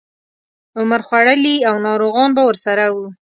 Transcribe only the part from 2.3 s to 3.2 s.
به ورسره وو.